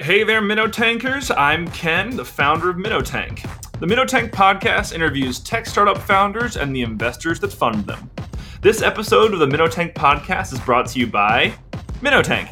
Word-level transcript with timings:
Hey 0.00 0.22
there, 0.22 0.40
Minnow 0.40 0.68
Tankers. 0.68 1.32
I'm 1.32 1.68
Ken, 1.72 2.14
the 2.14 2.24
founder 2.24 2.70
of 2.70 2.78
Minnow 2.78 3.00
Tank. 3.00 3.42
The 3.80 3.86
Minnow 3.86 4.04
Tank 4.04 4.30
podcast 4.30 4.94
interviews 4.94 5.40
tech 5.40 5.66
startup 5.66 5.98
founders 5.98 6.56
and 6.56 6.74
the 6.74 6.82
investors 6.82 7.40
that 7.40 7.52
fund 7.52 7.84
them. 7.84 8.08
This 8.62 8.80
episode 8.80 9.32
of 9.34 9.40
the 9.40 9.46
Minnow 9.48 9.66
Tank 9.66 9.94
podcast 9.94 10.52
is 10.52 10.60
brought 10.60 10.86
to 10.90 11.00
you 11.00 11.08
by 11.08 11.52
Minnow 12.00 12.22
Tank. 12.22 12.48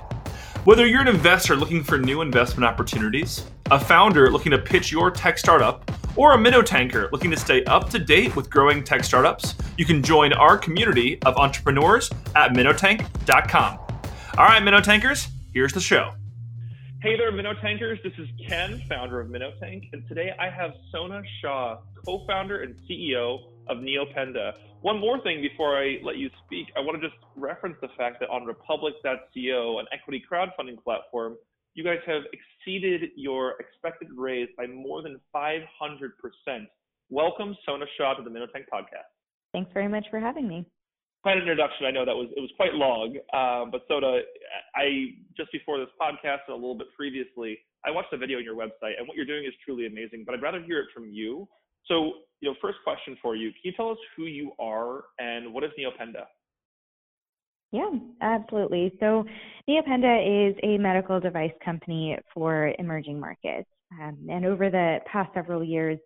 Whether 0.64 0.88
you're 0.88 1.03
an 1.03 1.06
investor 1.06 1.54
looking 1.54 1.85
for 1.85 1.98
new 1.98 2.21
investment 2.21 2.64
opportunities, 2.64 3.47
a 3.71 3.79
founder 3.79 4.29
looking 4.29 4.51
to 4.51 4.59
pitch 4.59 4.91
your 4.91 5.13
tech 5.13 5.39
startup, 5.39 5.89
or 6.17 6.33
a 6.33 6.39
Minnow 6.39 6.63
Tanker 6.63 7.09
looking 7.13 7.31
to 7.31 7.37
stay 7.37 7.63
up 7.67 7.89
to 7.91 8.01
date 8.01 8.35
with 8.35 8.51
growing 8.51 8.83
tech 8.83 9.05
startups, 9.05 9.55
you 9.79 9.85
can 9.85 10.03
join 10.03 10.33
our 10.33 10.59
community 10.59 11.23
of 11.23 11.37
entrepreneurs 11.37 12.11
at 12.35 12.55
minnowtank.com. 12.55 13.79
All 14.37 14.47
right, 14.47 14.65
Minnow 14.65 14.81
Tankers, 14.81 15.29
here's 15.53 15.73
the 15.73 15.81
show. 15.81 16.13
Hey 17.03 17.15
there, 17.15 17.31
Minnow 17.31 17.53
Tankers. 17.61 17.99
This 18.03 18.15
is 18.17 18.27
Ken, 18.49 18.83
founder 18.89 19.21
of 19.21 19.29
Minnow 19.29 19.53
Tank, 19.61 19.85
and 19.93 20.09
today 20.09 20.32
I 20.41 20.49
have 20.49 20.73
Sona 20.91 21.21
Shah, 21.43 21.77
co-founder 22.07 22.63
and 22.63 22.75
CEO 22.89 23.39
of 23.68 23.79
Neopenda. 23.79 24.54
One 24.81 24.99
more 24.99 25.21
thing 25.23 25.43
before 25.43 25.77
I 25.77 25.99
let 26.03 26.17
you 26.17 26.31
speak, 26.46 26.68
I 26.75 26.81
want 26.81 27.01
to 27.01 27.07
just 27.07 27.21
reference 27.37 27.77
the 27.82 27.89
fact 27.99 28.18
that 28.21 28.31
on 28.31 28.46
Republic.co, 28.46 29.79
an 29.79 29.87
equity 29.93 30.25
crowdfunding 30.31 30.82
platform, 30.82 31.37
you 31.75 31.85
guys 31.85 31.99
have 32.06 32.23
exceeded 32.33 33.11
your 33.15 33.56
expected 33.61 34.09
raise 34.17 34.48
by 34.56 34.67
more 34.67 35.03
than 35.03 35.20
500%. 35.34 35.62
Welcome, 37.11 37.56
Sona 37.67 37.84
Shah, 37.98 38.15
to 38.15 38.23
the 38.23 38.31
Minnow 38.31 38.47
Tank 38.47 38.67
podcast. 38.73 39.12
Thanks 39.53 39.70
very 39.75 39.89
much 39.89 40.06
for 40.11 40.19
having 40.19 40.48
me 40.48 40.67
quite 41.27 41.39
an 41.39 41.42
introduction. 41.42 41.86
I 41.86 41.91
know 41.91 42.05
that 42.05 42.14
was 42.14 42.28
it 42.36 42.41
was 42.41 42.53
quite 42.55 42.75
long, 42.75 43.19
um, 43.34 43.72
but 43.72 43.83
Sona, 43.89 44.20
I 44.77 45.11
just 45.36 45.50
before 45.50 45.77
this 45.77 45.89
podcast 46.00 46.47
and 46.47 46.53
a 46.53 46.55
little 46.55 46.78
bit 46.78 46.86
previously, 46.97 47.58
I 47.84 47.91
watched 47.91 48.12
the 48.12 48.17
video 48.17 48.39
on 48.39 48.44
your 48.44 48.55
website, 48.55 48.94
and 48.97 49.08
what 49.08 49.17
you're 49.17 49.27
doing 49.27 49.44
is 49.44 49.53
truly 49.64 49.89
amazing. 49.89 50.22
But 50.25 50.36
I'd 50.36 50.42
rather 50.42 50.62
hear 50.62 50.78
it 50.78 50.86
from 50.95 51.11
you. 51.11 51.48
So, 51.89 52.23
you 52.41 52.48
know, 52.48 52.55
first 52.62 52.78
question 52.84 53.19
for 53.20 53.34
you: 53.34 53.51
Can 53.51 53.59
you 53.64 53.73
tell 53.73 53.91
us 53.91 53.98
who 54.17 54.27
you 54.27 54.53
are 54.61 55.06
and 55.19 55.53
what 55.53 55.64
is 55.64 55.70
Neopenda? 55.77 56.27
Yeah, 57.73 57.91
absolutely. 58.23 58.95
So, 59.01 59.25
Neopenda 59.69 60.51
is 60.51 60.55
a 60.62 60.79
medical 60.79 61.19
device 61.19 61.51
company 61.64 62.17
for 62.33 62.73
emerging 62.79 63.19
markets. 63.19 63.69
Um, 64.01 64.29
and 64.31 64.47
over 64.47 64.70
the 64.70 64.98
past 65.11 65.34
several 65.34 65.64
years, 65.64 65.98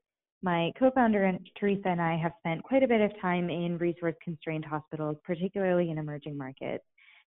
my 0.42 0.72
co-founder 0.78 1.24
and 1.24 1.38
Teresa 1.58 1.88
and 1.88 2.00
I 2.00 2.16
have 2.16 2.32
spent 2.38 2.62
quite 2.62 2.82
a 2.82 2.88
bit 2.88 3.00
of 3.00 3.12
time 3.20 3.50
in 3.50 3.78
resource-constrained 3.78 4.64
hospitals, 4.64 5.16
particularly 5.24 5.90
in 5.90 5.98
emerging 5.98 6.36
markets. 6.36 6.84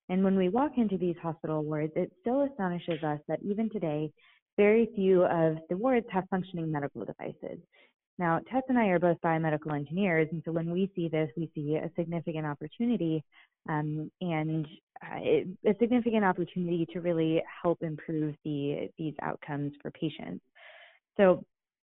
And 0.08 0.24
when 0.24 0.36
we 0.36 0.48
walk 0.48 0.72
into 0.76 0.98
these 0.98 1.16
hospital 1.22 1.62
wards, 1.62 1.92
it 1.96 2.12
still 2.20 2.42
astonishes 2.42 3.02
us 3.02 3.20
that 3.28 3.40
even 3.42 3.70
today, 3.70 4.10
very 4.56 4.88
few 4.94 5.24
of 5.24 5.56
the 5.70 5.76
wards 5.76 6.06
have 6.10 6.24
functioning 6.30 6.70
medical 6.70 7.04
devices. 7.04 7.58
Now, 8.18 8.40
Tess 8.50 8.62
and 8.68 8.78
I 8.78 8.86
are 8.88 8.98
both 8.98 9.16
biomedical 9.24 9.74
engineers, 9.74 10.28
and 10.32 10.42
so 10.44 10.52
when 10.52 10.70
we 10.70 10.90
see 10.94 11.08
this, 11.08 11.30
we 11.36 11.50
see 11.54 11.76
a 11.76 11.90
significant 11.96 12.46
opportunity 12.46 13.24
um, 13.68 14.10
and 14.20 14.66
uh, 15.02 15.18
a 15.18 15.74
significant 15.80 16.24
opportunity 16.24 16.86
to 16.92 17.00
really 17.00 17.42
help 17.62 17.82
improve 17.82 18.34
the 18.44 18.88
these 18.98 19.14
outcomes 19.22 19.72
for 19.80 19.90
patients. 19.92 20.44
So 21.16 21.44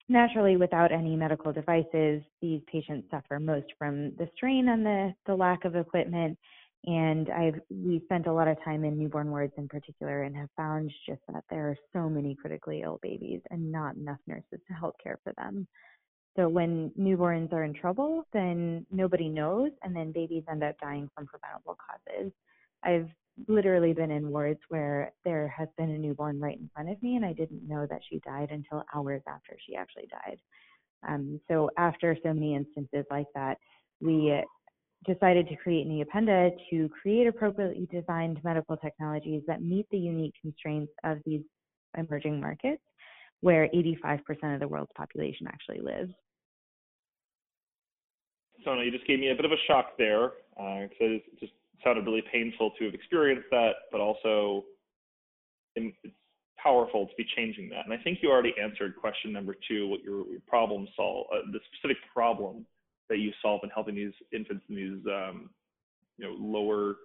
naturally, 0.09 0.57
without 0.57 0.93
any 0.93 1.17
medical 1.17 1.53
devices, 1.53 2.23
these 2.41 2.61
patients 2.71 3.09
suffer 3.11 3.39
most 3.39 3.67
from 3.79 4.15
the 4.17 4.29
strain 4.35 4.69
and 4.69 4.85
the, 4.85 5.15
the 5.27 5.35
lack 5.35 5.65
of 5.65 5.77
equipment. 5.77 6.39
And 6.85 7.29
I've 7.31 7.61
we 7.71 8.01
spent 8.05 8.27
a 8.29 8.33
lot 8.33 8.47
of 8.47 8.57
time 8.65 8.85
in 8.85 8.99
newborn 8.99 9.31
wards 9.31 9.53
in 9.57 9.69
particular, 9.69 10.23
and 10.23 10.37
have 10.37 10.49
found 10.57 10.93
just 11.07 11.21
that 11.33 11.45
there 11.51 11.69
are 11.69 11.77
so 11.93 12.09
many 12.09 12.37
critically 12.37 12.83
ill 12.85 13.01
babies 13.03 13.41
and 13.51 13.73
not 13.73 13.97
enough 13.97 14.21
nurses 14.27 14.61
to 14.69 14.75
help 14.75 14.95
care 15.03 15.19
for 15.25 15.33
them. 15.37 15.67
So 16.37 16.49
when 16.49 16.93
newborns 16.99 17.53
are 17.53 17.65
in 17.65 17.75
trouble, 17.75 18.25
then 18.33 18.87
nobody 18.93 19.29
knows, 19.29 19.73
and 19.83 19.95
then 19.95 20.13
babies 20.13 20.45
end 20.49 20.63
up 20.63 20.79
dying 20.81 21.11
from 21.15 21.27
preventable 21.27 21.77
causes. 21.77 22.33
I've 22.85 23.09
literally 23.47 23.93
been 23.93 24.11
in 24.11 24.31
wards 24.31 24.61
where 24.69 25.13
there 25.25 25.49
has 25.49 25.69
been 25.77 25.91
a 25.91 25.99
newborn 25.99 26.41
right 26.41 26.59
in 26.59 26.71
front 26.75 26.91
of 26.91 27.03
me, 27.03 27.17
and 27.17 27.25
I 27.25 27.33
didn't 27.33 27.67
know 27.67 27.87
that 27.89 28.01
she 28.09 28.21
died 28.21 28.51
until 28.51 28.85
hours 28.95 29.23
after 29.29 29.57
she 29.67 29.77
actually 29.77 30.09
died. 30.11 30.39
Um, 31.07 31.41
so 31.49 31.71
after 31.79 32.17
so 32.23 32.33
many 32.33 32.57
instances 32.57 33.05
like 33.11 33.27
that, 33.35 33.59
we 34.01 34.43
decided 35.07 35.49
to 35.49 35.57
create 35.57 35.87
Neopenda 35.87 36.51
to 36.71 36.89
create 36.89 37.27
appropriately 37.27 37.89
designed 37.91 38.43
medical 38.43 38.77
technologies 38.77 39.43
that 39.47 39.63
meet 39.63 39.87
the 39.91 39.99
unique 39.99 40.35
constraints 40.41 40.93
of 41.05 41.19
these 41.25 41.43
emerging 41.97 42.41
markets 42.41 42.83
where 43.41 43.69
85% 43.69 44.55
of 44.55 44.61
the 44.61 44.67
world's 44.67 44.91
population 44.97 45.47
actually 45.47 45.81
lives. 45.81 46.13
Sona, 48.65 48.83
you 48.83 48.91
just 48.91 49.07
gave 49.07 49.21
me 49.21 49.31
a 49.31 49.35
bit 49.35 49.45
of 49.45 49.53
a 49.53 49.57
shock 49.69 49.97
there 49.97 50.33
because 50.57 51.21
uh, 51.23 51.37
just 51.39 51.53
sounded 51.85 52.05
really 52.05 52.25
painful 52.33 52.73
to 52.79 52.85
have 52.87 52.95
experienced 52.95 53.49
that, 53.51 53.73
but 53.93 54.01
also 54.01 54.65
it's 55.75 55.97
powerful 56.63 57.07
to 57.07 57.13
be 57.17 57.25
changing 57.37 57.69
that. 57.71 57.85
And 57.85 57.93
I 57.93 58.03
think 58.03 58.19
you 58.23 58.31
already 58.31 58.55
answered 58.61 58.97
question 58.97 59.33
number 59.33 59.55
two, 59.69 59.89
what 59.89 60.03
your, 60.03 60.27
your 60.29 60.41
problem 60.47 60.89
solve, 60.97 61.27
uh, 61.33 61.51
the 61.53 61.61
specific 61.73 61.97
problem 62.13 62.67
that 63.09 63.19
you 63.19 63.33
solve 63.41 63.61
in 63.63 63.71
helping 63.71 63.95
these 63.95 64.13
infants 64.33 64.65
in 64.69 64.75
these, 64.75 65.07
um, 65.07 65.51
you 66.19 66.27
know, 66.27 66.35
lower 66.39 66.97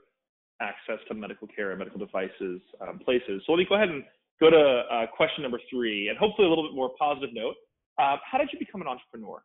access 0.61 1.00
to 1.07 1.13
medical 1.13 1.47
care 1.47 1.72
and 1.72 1.79
medical 1.79 2.00
devices 2.00 2.61
um, 2.81 3.00
places. 3.00 3.41
So 3.45 3.53
let 3.53 3.59
me 3.59 3.66
go 3.67 3.75
ahead 3.75 3.90
and 3.90 4.03
go 4.40 4.50
to 4.50 4.84
uh, 4.91 5.05
question 5.16 5.44
number 5.44 5.59
three, 5.69 6.09
and 6.09 6.17
hopefully 6.17 6.47
a 6.47 6.50
little 6.50 6.67
bit 6.67 6.75
more 6.75 6.91
positive 7.00 7.29
note. 7.34 7.55
Uh, 8.00 8.17
how 8.29 8.38
did 8.38 8.50
you 8.51 8.59
become 8.59 8.81
an 8.81 8.88
entrepreneur? 8.88 9.44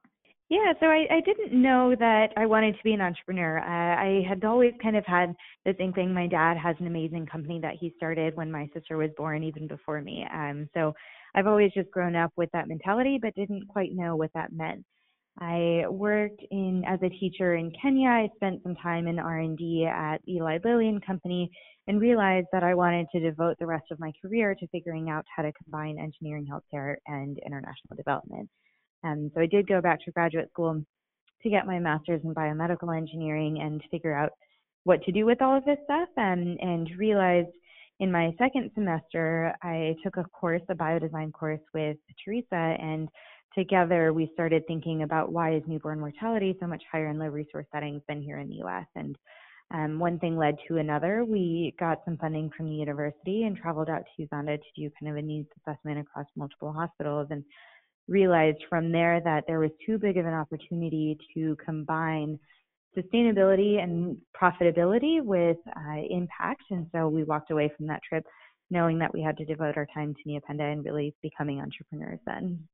Yeah, 0.50 0.72
so 0.80 0.86
I, 0.86 1.06
I 1.10 1.20
didn't 1.20 1.52
know 1.52 1.94
that 1.98 2.28
I 2.38 2.46
wanted 2.46 2.74
to 2.74 2.82
be 2.82 2.94
an 2.94 3.02
entrepreneur. 3.02 3.58
Uh, 3.58 4.00
I 4.00 4.24
had 4.26 4.44
always 4.44 4.72
kind 4.82 4.96
of 4.96 5.04
had 5.04 5.34
this 5.66 5.76
inkling. 5.78 6.14
My 6.14 6.26
dad 6.26 6.56
has 6.56 6.74
an 6.80 6.86
amazing 6.86 7.26
company 7.26 7.60
that 7.60 7.74
he 7.78 7.92
started 7.98 8.34
when 8.34 8.50
my 8.50 8.66
sister 8.72 8.96
was 8.96 9.10
born, 9.14 9.44
even 9.44 9.66
before 9.66 10.00
me. 10.00 10.26
Um, 10.32 10.66
so 10.72 10.94
I've 11.34 11.46
always 11.46 11.72
just 11.74 11.90
grown 11.90 12.16
up 12.16 12.32
with 12.36 12.48
that 12.54 12.66
mentality, 12.66 13.18
but 13.20 13.34
didn't 13.34 13.68
quite 13.68 13.92
know 13.92 14.16
what 14.16 14.30
that 14.34 14.50
meant. 14.50 14.86
I 15.38 15.84
worked 15.88 16.42
in 16.50 16.82
as 16.86 16.98
a 17.02 17.10
teacher 17.10 17.56
in 17.56 17.70
Kenya. 17.80 18.08
I 18.08 18.30
spent 18.36 18.62
some 18.62 18.74
time 18.76 19.06
in 19.06 19.18
R&D 19.18 19.86
at 19.86 20.18
Eli 20.26 20.58
Lilly 20.64 20.88
and 20.88 21.04
Company, 21.04 21.50
and 21.88 22.00
realized 22.00 22.48
that 22.52 22.62
I 22.62 22.74
wanted 22.74 23.06
to 23.12 23.20
devote 23.20 23.56
the 23.58 23.66
rest 23.66 23.86
of 23.90 24.00
my 24.00 24.12
career 24.22 24.54
to 24.54 24.66
figuring 24.68 25.10
out 25.10 25.24
how 25.34 25.42
to 25.42 25.52
combine 25.62 25.98
engineering, 25.98 26.46
healthcare, 26.50 26.96
and 27.06 27.38
international 27.46 27.96
development. 27.96 28.48
Um, 29.04 29.30
so 29.34 29.40
I 29.40 29.46
did 29.46 29.66
go 29.66 29.80
back 29.80 30.04
to 30.04 30.10
graduate 30.10 30.50
school 30.50 30.82
to 31.42 31.50
get 31.50 31.66
my 31.66 31.78
master's 31.78 32.20
in 32.24 32.34
biomedical 32.34 32.96
engineering 32.96 33.60
and 33.60 33.82
figure 33.90 34.14
out 34.14 34.30
what 34.84 35.02
to 35.04 35.12
do 35.12 35.26
with 35.26 35.40
all 35.42 35.56
of 35.56 35.64
this 35.64 35.78
stuff 35.84 36.08
and, 36.16 36.58
and 36.60 36.90
realized 36.96 37.50
in 38.00 38.10
my 38.10 38.34
second 38.38 38.70
semester 38.74 39.54
I 39.62 39.94
took 40.02 40.16
a 40.16 40.24
course, 40.24 40.62
a 40.68 40.74
biodesign 40.74 41.32
course 41.32 41.60
with 41.74 41.96
Teresa 42.24 42.76
and 42.80 43.08
together 43.54 44.12
we 44.12 44.30
started 44.34 44.66
thinking 44.66 45.02
about 45.02 45.32
why 45.32 45.54
is 45.54 45.62
newborn 45.66 46.00
mortality 46.00 46.56
so 46.60 46.66
much 46.66 46.82
higher 46.90 47.08
in 47.08 47.18
low 47.18 47.26
resource 47.26 47.66
settings 47.72 48.02
than 48.08 48.22
here 48.22 48.38
in 48.38 48.48
the 48.48 48.56
US 48.64 48.86
and 48.96 49.16
um, 49.70 49.98
one 49.98 50.18
thing 50.18 50.38
led 50.38 50.56
to 50.66 50.78
another. 50.78 51.24
We 51.26 51.74
got 51.78 51.98
some 52.04 52.16
funding 52.16 52.50
from 52.56 52.70
the 52.70 52.76
university 52.76 53.42
and 53.44 53.56
traveled 53.56 53.90
out 53.90 54.02
to 54.02 54.22
Uganda 54.22 54.56
to 54.56 54.64
do 54.74 54.90
kind 54.98 55.12
of 55.12 55.18
a 55.18 55.22
needs 55.22 55.48
assessment 55.60 55.98
across 55.98 56.26
multiple 56.36 56.72
hospitals 56.72 57.28
and 57.30 57.44
realized 58.08 58.64
from 58.68 58.90
there 58.90 59.20
that 59.20 59.44
there 59.46 59.60
was 59.60 59.70
too 59.84 59.98
big 59.98 60.16
of 60.16 60.26
an 60.26 60.34
opportunity 60.34 61.18
to 61.34 61.56
combine 61.64 62.38
sustainability 62.96 63.82
and 63.82 64.16
profitability 64.40 65.22
with 65.22 65.58
uh, 65.76 66.00
impact. 66.10 66.62
And 66.70 66.86
so 66.92 67.08
we 67.08 67.24
walked 67.24 67.50
away 67.50 67.70
from 67.76 67.86
that 67.88 68.00
trip 68.08 68.24
knowing 68.70 68.98
that 68.98 69.12
we 69.12 69.22
had 69.22 69.36
to 69.38 69.44
devote 69.44 69.76
our 69.76 69.86
time 69.94 70.14
to 70.14 70.28
Neopenda 70.28 70.72
and 70.72 70.84
really 70.84 71.14
becoming 71.22 71.60
entrepreneurs 71.60 72.20
then. 72.26 72.68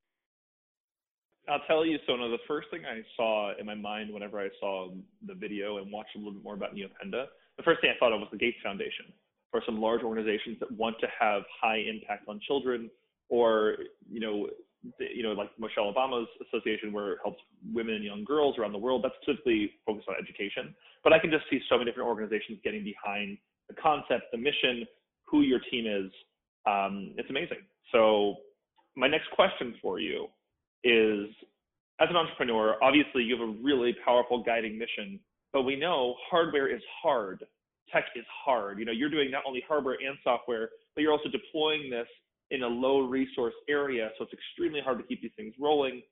I'll 1.48 1.60
tell 1.66 1.84
you, 1.84 1.98
Sona, 2.06 2.28
the 2.30 2.38
first 2.48 2.68
thing 2.70 2.82
I 2.86 3.02
saw 3.16 3.52
in 3.58 3.66
my 3.66 3.74
mind 3.74 4.12
whenever 4.12 4.40
I 4.40 4.48
saw 4.58 4.88
the 5.26 5.34
video 5.34 5.76
and 5.76 5.92
watched 5.92 6.16
a 6.16 6.18
little 6.18 6.32
bit 6.32 6.42
more 6.42 6.54
about 6.54 6.74
Neopenda, 6.74 7.26
the 7.56 7.62
first 7.62 7.80
thing 7.80 7.90
I 7.94 7.98
thought 7.98 8.12
of 8.12 8.20
was 8.20 8.28
the 8.32 8.38
Gates 8.38 8.56
Foundation, 8.62 9.12
or 9.52 9.62
some 9.66 9.80
large 9.80 10.02
organizations 10.02 10.58
that 10.60 10.72
want 10.72 10.96
to 11.00 11.06
have 11.20 11.42
high 11.62 11.76
impact 11.76 12.28
on 12.28 12.40
children, 12.46 12.90
or 13.28 13.76
you 14.10 14.20
know, 14.20 14.48
you 14.98 15.22
know, 15.22 15.32
like 15.32 15.50
Michelle 15.58 15.92
Obama's 15.92 16.28
association 16.48 16.92
where 16.92 17.12
it 17.12 17.18
helps 17.22 17.40
women 17.72 17.94
and 17.94 18.04
young 18.04 18.24
girls 18.24 18.58
around 18.58 18.72
the 18.72 18.78
world. 18.78 19.04
That's 19.04 19.14
specifically 19.22 19.72
focused 19.86 20.08
on 20.08 20.16
education. 20.20 20.74
But 21.02 21.12
I 21.12 21.18
can 21.18 21.30
just 21.30 21.44
see 21.50 21.60
so 21.68 21.78
many 21.78 21.90
different 21.90 22.08
organizations 22.08 22.58
getting 22.62 22.84
behind 22.84 23.38
the 23.68 23.74
concept, 23.74 24.24
the 24.32 24.38
mission, 24.38 24.86
who 25.26 25.42
your 25.42 25.60
team 25.70 25.86
is. 25.86 26.10
Um, 26.66 27.14
it's 27.16 27.30
amazing. 27.30 27.58
So 27.92 28.36
my 28.96 29.08
next 29.08 29.30
question 29.34 29.74
for 29.80 29.98
you 29.98 30.28
is, 30.82 31.28
as 32.00 32.08
an 32.10 32.16
entrepreneur, 32.16 32.76
obviously 32.82 33.22
you 33.22 33.38
have 33.38 33.48
a 33.48 33.52
really 33.62 33.94
powerful 34.04 34.42
guiding 34.42 34.78
mission, 34.78 35.20
but 35.52 35.62
we 35.62 35.76
know 35.76 36.14
hardware 36.30 36.74
is 36.74 36.82
hard. 37.02 37.44
Tech 37.92 38.04
is 38.16 38.24
hard. 38.44 38.78
You 38.78 38.84
know, 38.84 38.92
you're 38.92 39.10
doing 39.10 39.30
not 39.30 39.44
only 39.46 39.62
hardware 39.68 39.94
and 39.94 40.18
software, 40.24 40.70
but 40.94 41.02
you're 41.02 41.12
also 41.12 41.28
deploying 41.28 41.90
this 41.90 42.08
in 42.54 42.62
a 42.62 42.68
low 42.68 43.00
resource 43.00 43.54
area, 43.68 44.10
so 44.16 44.24
it's 44.24 44.32
extremely 44.32 44.80
hard 44.80 44.98
to 44.98 45.04
keep 45.04 45.20
these 45.20 45.32
things 45.36 45.54
rolling. 45.58 46.02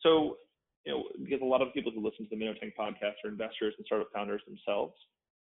So, 0.00 0.38
you 0.84 0.92
know, 0.92 1.04
because 1.22 1.40
a 1.42 1.44
lot 1.44 1.62
of 1.62 1.72
people 1.72 1.92
who 1.94 2.04
listen 2.04 2.24
to 2.24 2.30
the 2.30 2.36
Minnow 2.36 2.54
Tank 2.54 2.74
podcast 2.78 3.14
are 3.24 3.30
investors 3.30 3.74
and 3.78 3.86
startup 3.86 4.08
founders 4.12 4.42
themselves. 4.46 4.94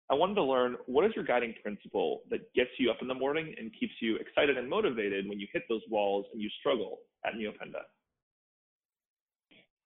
I 0.09 0.15
wanted 0.15 0.35
to 0.35 0.43
learn 0.43 0.77
what 0.85 1.05
is 1.05 1.11
your 1.15 1.25
guiding 1.25 1.53
principle 1.61 2.21
that 2.29 2.51
gets 2.55 2.69
you 2.79 2.89
up 2.89 2.97
in 3.01 3.07
the 3.07 3.13
morning 3.13 3.53
and 3.59 3.71
keeps 3.77 3.93
you 4.01 4.15
excited 4.15 4.57
and 4.57 4.69
motivated 4.69 5.27
when 5.29 5.39
you 5.39 5.47
hit 5.53 5.63
those 5.69 5.81
walls 5.89 6.25
and 6.31 6.41
you 6.41 6.49
struggle 6.59 6.99
at 7.25 7.33
Neopenda? 7.33 7.83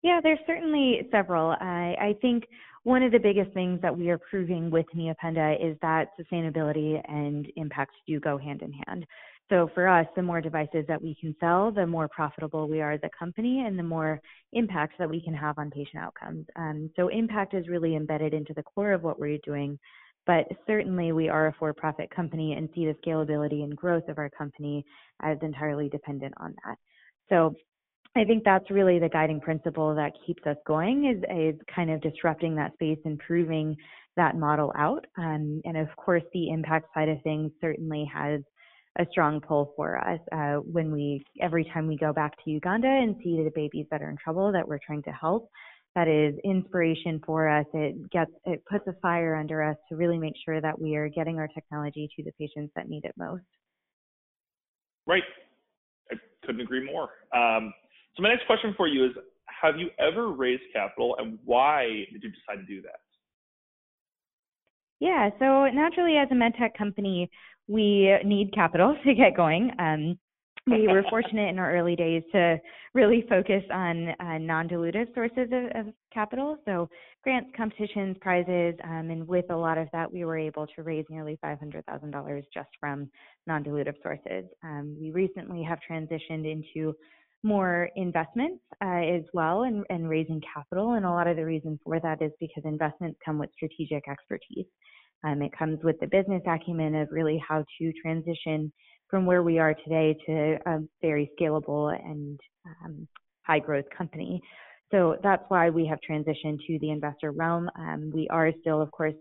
Yeah, 0.03 0.19
there's 0.21 0.39
certainly 0.47 1.07
several. 1.12 1.51
I, 1.59 1.95
I 2.00 2.15
think 2.21 2.45
one 2.83 3.03
of 3.03 3.12
the 3.12 3.19
biggest 3.19 3.51
things 3.53 3.79
that 3.81 3.95
we 3.95 4.09
are 4.09 4.17
proving 4.17 4.71
with 4.71 4.85
Neopenda 4.95 5.56
is 5.63 5.77
that 5.81 6.09
sustainability 6.19 7.00
and 7.07 7.51
impact 7.56 7.91
do 8.07 8.19
go 8.19 8.38
hand 8.38 8.62
in 8.62 8.74
hand. 8.88 9.06
So 9.51 9.69
for 9.74 9.86
us, 9.86 10.07
the 10.15 10.21
more 10.21 10.39
devices 10.39 10.86
that 10.88 11.01
we 11.01 11.13
can 11.19 11.36
sell, 11.42 11.74
the 11.74 11.86
more 11.86 12.07
profitable 12.07 12.69
we 12.69 12.80
are 12.80 12.94
as 12.94 13.01
a 13.03 13.09
company 13.09 13.65
and 13.68 13.77
the 13.77 13.83
more 13.83 14.21
impact 14.53 14.94
that 14.98 15.09
we 15.09 15.21
can 15.21 15.33
have 15.33 15.57
on 15.57 15.69
patient 15.69 16.01
outcomes. 16.01 16.45
Um, 16.56 16.89
so 16.95 17.09
impact 17.09 17.53
is 17.53 17.68
really 17.68 17.98
embedded 17.98 18.33
into 18.33 18.53
the 18.53 18.63
core 18.63 18.94
of 18.94 19.03
what 19.03 19.19
we're 19.19 19.38
doing. 19.44 19.77
But 20.25 20.45
certainly 20.65 21.12
we 21.12 21.27
are 21.27 21.48
a 21.48 21.56
for-profit 21.59 22.09
company 22.15 22.53
and 22.53 22.69
see 22.74 22.86
the 22.86 22.95
scalability 23.06 23.63
and 23.63 23.75
growth 23.75 24.07
of 24.07 24.18
our 24.19 24.30
company 24.30 24.86
as 25.21 25.38
entirely 25.42 25.89
dependent 25.89 26.33
on 26.38 26.56
that. 26.63 26.77
So 27.27 27.53
I 28.15 28.24
think 28.24 28.44
that's 28.45 28.71
really 28.71 29.00
the 29.00 29.09
guiding 29.09 29.42
principle 29.42 29.94
that 29.95 30.13
keeps 30.25 30.45
us 30.45 30.57
going 30.65 31.06
is, 31.06 31.24
is 31.56 31.59
kind 31.75 31.89
of 31.89 32.01
disrupting 32.01 32.56
that 32.56 32.74
space 32.75 33.00
and 33.03 33.19
proving 33.19 33.75
that 34.15 34.38
model 34.38 34.71
out. 34.77 35.06
Um, 35.18 35.62
and 35.65 35.75
of 35.75 35.88
course, 35.98 36.24
the 36.33 36.50
impact 36.51 36.88
side 36.94 37.09
of 37.09 37.21
things 37.24 37.51
certainly 37.59 38.09
has 38.13 38.42
a 38.99 39.05
strong 39.11 39.39
pull 39.39 39.73
for 39.75 39.97
us. 39.97 40.19
Uh, 40.31 40.55
when 40.57 40.91
we, 40.91 41.23
every 41.41 41.63
time 41.73 41.88
we 41.88 41.97
go 41.97 42.11
back 42.11 42.33
to 42.43 42.51
Uganda 42.51 42.88
and 42.88 43.15
see 43.23 43.38
the 43.43 43.51
babies 43.55 43.85
that 43.91 44.01
are 44.01 44.09
in 44.09 44.17
trouble 44.17 44.51
that 44.51 44.67
we're 44.67 44.79
trying 44.85 45.03
to 45.03 45.11
help, 45.11 45.49
that 45.95 46.07
is 46.07 46.35
inspiration 46.43 47.21
for 47.25 47.47
us. 47.47 47.65
It 47.73 48.09
gets, 48.11 48.31
it 48.45 48.63
puts 48.69 48.85
a 48.88 48.93
fire 49.01 49.35
under 49.35 49.61
us 49.63 49.77
to 49.89 49.95
really 49.95 50.17
make 50.17 50.33
sure 50.43 50.61
that 50.61 50.79
we 50.79 50.95
are 50.95 51.09
getting 51.09 51.38
our 51.38 51.47
technology 51.47 52.09
to 52.15 52.23
the 52.23 52.31
patients 52.39 52.71
that 52.75 52.88
need 52.88 53.05
it 53.05 53.13
most. 53.17 53.43
Right. 55.07 55.23
I 56.11 56.15
couldn't 56.45 56.61
agree 56.61 56.85
more. 56.85 57.09
Um, 57.33 57.73
so 58.15 58.23
my 58.23 58.29
next 58.29 58.45
question 58.45 58.73
for 58.75 58.88
you 58.88 59.05
is, 59.05 59.11
have 59.61 59.77
you 59.77 59.89
ever 59.99 60.31
raised 60.31 60.63
capital 60.73 61.15
and 61.19 61.38
why 61.45 62.05
did 62.11 62.23
you 62.23 62.29
decide 62.29 62.65
to 62.65 62.67
do 62.67 62.81
that? 62.81 62.99
Yeah, 64.99 65.29
so 65.39 65.65
naturally 65.65 66.17
as 66.17 66.27
a 66.29 66.35
medtech 66.35 66.77
company, 66.77 67.29
we 67.68 68.18
need 68.25 68.54
capital 68.54 68.96
to 69.06 69.13
get 69.13 69.36
going. 69.36 69.72
Um, 69.80 70.18
we 70.68 70.88
were 70.88 71.04
fortunate 71.10 71.50
in 71.50 71.58
our 71.58 71.75
early 71.75 71.96
days 71.96 72.22
to 72.34 72.60
really 72.94 73.25
focus 73.28 73.63
on 73.74 74.10
uh, 74.19 74.38
non-dilutive 74.38 75.13
sources 75.16 75.50
of, 75.52 75.88
of, 75.88 75.94
capital, 76.13 76.58
so 76.66 76.88
grants, 77.24 77.50
competitions, 77.56 78.16
prizes, 78.22 78.75
um, 78.84 79.10
and 79.10 79.28
with 79.28 79.46
a 79.50 79.56
lot 79.56 79.78
of 79.78 79.88
that, 79.92 80.12
we 80.12 80.24
were 80.24 80.38
able 80.38 80.68
to 80.68 80.84
raise 80.84 81.06
nearly 81.10 81.40
$500,000 81.44 82.44
just 82.54 82.69
from 82.80 83.10
non-dilutive 83.48 83.96
sources. 84.04 84.46
Um, 84.63 84.96
we 85.00 85.10
recently 85.12 85.63
have 85.63 85.80
transitioned 85.90 86.46
into 86.52 86.94
more 87.44 87.90
investments 87.96 88.62
uh, 88.84 89.02
as 89.02 89.24
well 89.34 89.63
and, 89.63 89.84
and 89.90 90.08
raising 90.10 90.42
capital. 90.54 90.94
And 90.94 91.06
a 91.06 91.10
lot 91.10 91.28
of 91.28 91.38
the 91.38 91.46
reason 91.46 91.80
for 91.84 92.00
that 92.00 92.22
is 92.22 92.31
because 92.40 92.63
investments 92.66 93.19
come 93.24 93.40
with 93.40 93.50
strategic 93.56 94.08
expertise. 94.08 94.66
Um, 95.23 95.41
it 95.41 95.51
comes 95.57 95.79
with 95.83 96.00
the 96.00 96.07
business 96.07 96.41
acumen 96.47 96.95
of 96.95 97.09
really 97.12 97.41
how 97.47 97.63
to 97.79 97.94
transition 98.01 98.71
from 99.09 99.25
where 99.25 99.44
we 99.44 99.59
are 99.59 99.73
today 99.73 100.18
to 100.25 100.57
a 100.65 100.79
very 101.01 101.29
scalable 101.39 101.94
and 101.94 102.39
um, 102.85 103.07
high 103.44 103.59
growth 103.59 103.85
company. 103.95 104.41
So 104.91 105.18
that's 105.23 105.44
why 105.50 105.69
we 105.69 105.85
have 105.88 106.00
transitioned 106.09 106.59
to 106.68 106.79
the 106.79 106.91
investor 106.91 107.31
realm. 107.31 107.69
Um, 107.77 108.12
we 108.13 108.27
are 108.29 108.51
still, 108.62 108.81
of 108.81 108.91
course, 108.91 109.13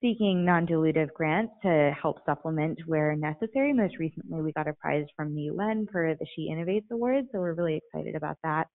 seeking 0.00 0.44
non-dilutive 0.44 1.12
grants 1.14 1.52
to 1.62 1.92
help 2.00 2.24
supplement 2.24 2.78
where 2.86 3.14
necessary. 3.16 3.72
Most 3.72 3.98
recently, 3.98 4.40
we 4.40 4.52
got 4.52 4.68
a 4.68 4.72
prize 4.74 5.04
from 5.14 5.34
the 5.34 5.42
UN 5.42 5.86
for 5.92 6.14
the 6.18 6.26
She 6.34 6.50
Innovates 6.50 6.90
Award, 6.90 7.26
so 7.32 7.38
we're 7.38 7.54
really 7.54 7.82
excited 7.84 8.14
about 8.14 8.38
that. 8.42 8.66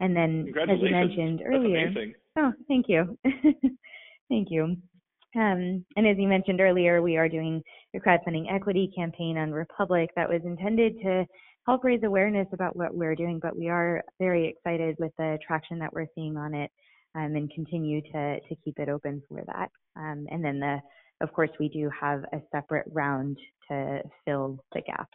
And 0.00 0.14
then, 0.14 0.52
as 0.68 0.78
you 0.80 0.90
mentioned 0.90 1.42
earlier, 1.44 1.92
oh, 2.38 2.52
thank 2.68 2.86
you, 2.88 3.18
thank 4.28 4.48
you. 4.50 4.76
Um, 5.36 5.84
and 5.96 6.06
as 6.06 6.16
you 6.18 6.26
mentioned 6.26 6.60
earlier, 6.60 7.02
we 7.02 7.16
are 7.16 7.28
doing 7.28 7.62
a 7.94 7.98
crowdfunding 7.98 8.52
equity 8.52 8.90
campaign 8.96 9.36
on 9.36 9.50
Republic 9.52 10.10
that 10.16 10.28
was 10.28 10.40
intended 10.44 10.96
to 11.02 11.26
help 11.66 11.84
raise 11.84 12.02
awareness 12.02 12.48
about 12.52 12.76
what 12.76 12.94
we're 12.94 13.14
doing, 13.14 13.38
but 13.42 13.56
we 13.56 13.68
are 13.68 14.02
very 14.18 14.48
excited 14.48 14.96
with 14.98 15.12
the 15.18 15.38
traction 15.46 15.78
that 15.78 15.92
we're 15.92 16.06
seeing 16.14 16.36
on 16.36 16.54
it 16.54 16.70
um, 17.14 17.36
and 17.36 17.52
continue 17.52 18.00
to, 18.00 18.40
to 18.40 18.56
keep 18.64 18.78
it 18.78 18.88
open 18.88 19.22
for 19.28 19.42
that. 19.46 19.68
Um, 19.96 20.26
and 20.30 20.42
then 20.42 20.60
the, 20.60 20.78
of 21.20 21.32
course, 21.34 21.50
we 21.60 21.68
do 21.68 21.90
have 22.00 22.24
a 22.32 22.40
separate 22.50 22.86
round 22.90 23.36
to 23.70 24.00
fill 24.24 24.58
the 24.72 24.80
gaps. 24.80 25.12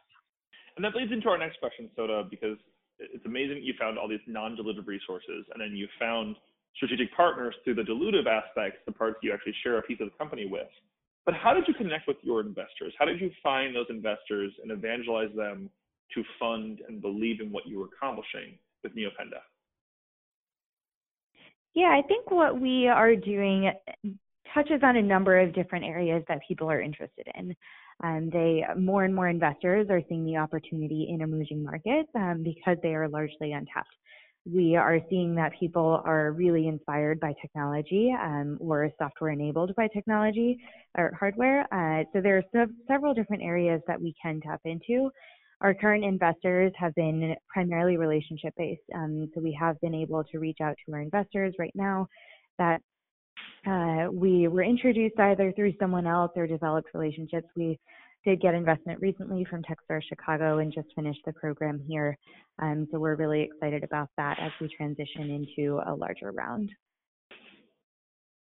And 0.75 0.85
that 0.85 0.95
leads 0.95 1.11
into 1.11 1.29
our 1.29 1.37
next 1.37 1.59
question, 1.59 1.89
Sona, 1.95 2.23
because 2.29 2.57
it's 2.99 3.25
amazing 3.25 3.61
you 3.63 3.73
found 3.79 3.97
all 3.97 4.07
these 4.07 4.19
non-dilutive 4.27 4.85
resources, 4.85 5.45
and 5.53 5.61
then 5.61 5.75
you 5.75 5.87
found 5.99 6.35
strategic 6.75 7.15
partners 7.15 7.55
through 7.63 7.75
the 7.75 7.83
dilutive 7.83 8.25
aspects, 8.25 8.79
the 8.85 8.91
parts 8.91 9.17
you 9.21 9.33
actually 9.33 9.55
share 9.63 9.77
a 9.77 9.81
piece 9.81 9.99
of 10.01 10.09
the 10.09 10.17
company 10.17 10.45
with. 10.45 10.67
But 11.25 11.35
how 11.35 11.53
did 11.53 11.67
you 11.67 11.73
connect 11.73 12.07
with 12.07 12.17
your 12.21 12.41
investors? 12.41 12.93
How 12.99 13.05
did 13.05 13.21
you 13.21 13.31
find 13.41 13.75
those 13.75 13.85
investors 13.89 14.51
and 14.61 14.71
evangelize 14.71 15.33
them 15.35 15.69
to 16.13 16.23
fund 16.39 16.79
and 16.87 17.01
believe 17.01 17.39
in 17.39 17.51
what 17.51 17.65
you 17.65 17.79
were 17.79 17.85
accomplishing 17.85 18.57
with 18.83 18.93
Neopenda? 18.95 19.41
Yeah, 21.73 21.87
I 21.87 22.05
think 22.07 22.29
what 22.29 22.59
we 22.59 22.87
are 22.87 23.15
doing 23.15 23.71
touches 24.53 24.81
on 24.83 24.97
a 24.97 25.01
number 25.01 25.39
of 25.39 25.53
different 25.55 25.85
areas 25.85 26.23
that 26.27 26.39
people 26.47 26.69
are 26.69 26.81
interested 26.81 27.27
in. 27.35 27.55
Um, 28.03 28.29
they 28.31 28.63
more 28.77 29.05
and 29.05 29.15
more 29.15 29.29
investors 29.29 29.87
are 29.89 30.01
seeing 30.09 30.25
the 30.25 30.37
opportunity 30.37 31.07
in 31.09 31.21
emerging 31.21 31.63
markets 31.63 32.09
um, 32.15 32.43
because 32.43 32.77
they 32.83 32.93
are 32.93 33.07
largely 33.07 33.53
untapped. 33.53 33.93
We 34.45 34.75
are 34.75 34.99
seeing 35.09 35.35
that 35.35 35.53
people 35.57 36.01
are 36.03 36.31
really 36.31 36.67
inspired 36.67 37.19
by 37.19 37.33
technology 37.41 38.13
um, 38.21 38.57
or 38.59 38.89
software 38.97 39.31
enabled 39.31 39.73
by 39.75 39.87
technology 39.87 40.57
or 40.97 41.15
hardware. 41.17 41.61
Uh, 41.73 42.03
so 42.11 42.19
there 42.19 42.37
are 42.37 42.67
several 42.87 43.13
different 43.13 43.41
areas 43.41 43.81
that 43.87 44.01
we 44.01 44.13
can 44.21 44.41
tap 44.41 44.59
into. 44.65 45.09
Our 45.61 45.73
current 45.73 46.03
investors 46.03 46.73
have 46.77 46.93
been 46.95 47.35
primarily 47.47 47.95
relationship 47.95 48.53
based. 48.57 48.81
Um, 48.93 49.31
so 49.33 49.39
we 49.39 49.57
have 49.57 49.79
been 49.79 49.95
able 49.95 50.25
to 50.25 50.39
reach 50.39 50.57
out 50.61 50.75
to 50.85 50.93
our 50.93 51.01
investors 51.01 51.55
right 51.57 51.71
now 51.73 52.07
that 52.57 52.81
uh, 53.65 54.11
we 54.11 54.49
were 54.49 54.63
introduced 54.63 55.17
either 55.19 55.53
through 55.53 55.73
someone 55.79 56.05
else 56.05 56.31
or 56.35 56.47
developed 56.47 56.89
relationships. 56.93 57.47
We 57.55 57.79
did 58.25 58.41
get 58.41 58.53
investment 58.53 58.99
recently 59.01 59.45
from 59.49 59.61
Techstars 59.63 60.03
Chicago 60.07 60.59
and 60.59 60.73
just 60.73 60.87
finished 60.95 61.21
the 61.25 61.33
program 61.33 61.79
here. 61.87 62.17
Um, 62.59 62.87
so 62.91 62.99
we're 62.99 63.15
really 63.15 63.41
excited 63.41 63.83
about 63.83 64.09
that 64.17 64.37
as 64.39 64.51
we 64.61 64.69
transition 64.75 65.29
into 65.29 65.81
a 65.85 65.93
larger 65.93 66.31
round. 66.31 66.71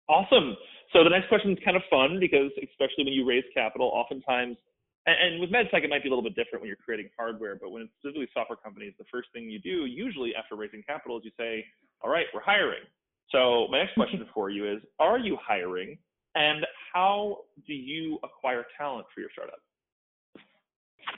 Awesome. 0.09 0.55
So 0.93 1.03
the 1.03 1.09
next 1.09 1.29
question 1.29 1.51
is 1.51 1.57
kind 1.63 1.77
of 1.77 1.83
fun 1.89 2.19
because 2.19 2.51
especially 2.57 3.05
when 3.05 3.13
you 3.13 3.25
raise 3.27 3.45
capital, 3.53 3.87
oftentimes 3.87 4.57
and, 5.05 5.15
and 5.15 5.41
with 5.41 5.49
medtech, 5.49 5.83
it 5.83 5.89
might 5.89 6.03
be 6.03 6.09
a 6.09 6.11
little 6.11 6.23
bit 6.23 6.35
different 6.35 6.61
when 6.61 6.67
you're 6.67 6.77
creating 6.77 7.09
hardware, 7.17 7.57
but 7.59 7.71
when 7.71 7.83
it's 7.83 7.91
specifically 7.99 8.27
software 8.33 8.57
companies, 8.57 8.93
the 8.99 9.05
first 9.11 9.29
thing 9.33 9.49
you 9.49 9.59
do 9.59 9.85
usually 9.85 10.33
after 10.35 10.55
raising 10.55 10.83
capital 10.83 11.17
is 11.17 11.25
you 11.25 11.31
say, 11.37 11.65
all 12.01 12.09
right, 12.09 12.25
we're 12.33 12.41
hiring. 12.41 12.83
So 13.31 13.67
my 13.71 13.79
next 13.79 13.95
question 13.95 14.25
for 14.33 14.49
you 14.49 14.71
is, 14.71 14.81
are 14.99 15.17
you 15.17 15.37
hiring 15.41 15.97
and 16.35 16.65
how 16.93 17.39
do 17.65 17.73
you 17.73 18.19
acquire 18.23 18.65
talent 18.77 19.07
for 19.13 19.21
your 19.21 19.29
startup? 19.31 19.59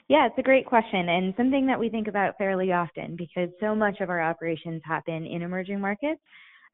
Yeah, 0.08 0.26
it's 0.26 0.38
a 0.38 0.42
great 0.42 0.66
question 0.66 1.08
and 1.08 1.34
something 1.36 1.66
that 1.66 1.80
we 1.80 1.88
think 1.88 2.08
about 2.08 2.36
fairly 2.36 2.72
often 2.72 3.16
because 3.16 3.48
so 3.60 3.74
much 3.74 4.00
of 4.00 4.10
our 4.10 4.22
operations 4.22 4.82
happen 4.84 5.26
in 5.26 5.42
emerging 5.42 5.80
markets. 5.80 6.20